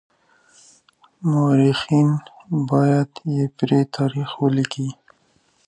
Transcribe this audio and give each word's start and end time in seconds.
مورخين 1.29 2.09
بايد 2.69 3.11
بې 3.29 3.43
پرې 3.57 3.79
تاريخ 3.95 4.29
وليکي. 4.43 4.87